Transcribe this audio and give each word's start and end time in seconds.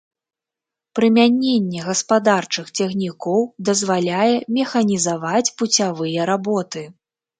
Прымяненне 0.99 1.79
гаспадарчых 1.89 2.65
цягнікоў 2.79 3.41
дазваляе 3.69 4.33
механізаваць 4.57 5.47
пуцявыя 5.61 6.21
работы. 6.35 6.81